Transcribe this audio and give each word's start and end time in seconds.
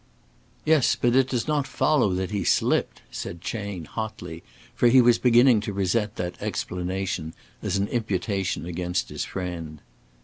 "Yes, 0.65 0.95
but 0.95 1.15
it 1.15 1.27
does 1.29 1.47
not 1.47 1.67
follow 1.67 2.11
that 2.15 2.31
he 2.31 2.43
slipped," 2.43 3.03
said 3.11 3.39
Chayne, 3.39 3.85
hotly, 3.85 4.41
for 4.73 4.87
he 4.87 4.99
was 4.99 5.19
beginning 5.19 5.61
to 5.61 5.73
resent 5.73 6.15
that 6.15 6.41
explanation 6.41 7.35
as 7.61 7.77
an 7.77 7.87
imputation 7.87 8.65
against 8.65 9.09
his 9.09 9.25
friend. 9.25 9.79